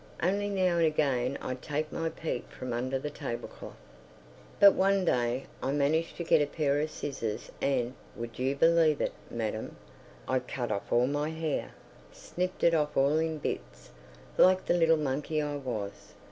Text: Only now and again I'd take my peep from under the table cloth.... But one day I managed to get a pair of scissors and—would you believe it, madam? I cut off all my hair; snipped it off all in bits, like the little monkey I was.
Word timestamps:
Only 0.23 0.49
now 0.49 0.77
and 0.77 0.85
again 0.87 1.37
I'd 1.43 1.61
take 1.61 1.91
my 1.93 2.09
peep 2.09 2.49
from 2.51 2.73
under 2.73 2.97
the 2.97 3.11
table 3.11 3.47
cloth.... 3.47 3.75
But 4.59 4.73
one 4.73 5.05
day 5.05 5.45
I 5.61 5.71
managed 5.71 6.17
to 6.17 6.23
get 6.23 6.41
a 6.41 6.47
pair 6.47 6.79
of 6.79 6.89
scissors 6.89 7.51
and—would 7.61 8.39
you 8.39 8.55
believe 8.55 8.99
it, 8.99 9.13
madam? 9.29 9.75
I 10.27 10.39
cut 10.39 10.71
off 10.71 10.91
all 10.91 11.05
my 11.05 11.29
hair; 11.29 11.73
snipped 12.11 12.63
it 12.63 12.73
off 12.73 12.97
all 12.97 13.19
in 13.19 13.37
bits, 13.37 13.91
like 14.39 14.65
the 14.65 14.73
little 14.73 14.97
monkey 14.97 15.39
I 15.39 15.57
was. 15.57 16.15